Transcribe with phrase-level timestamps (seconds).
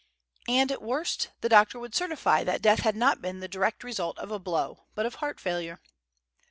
[0.47, 4.17] And at worst, the doctor would certify that death had not been the direct result
[4.17, 5.79] of a blow, but of heart failure.